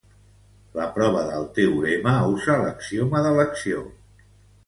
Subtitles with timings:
[0.77, 3.85] La prova del teorema usa l'axioma d'elecció.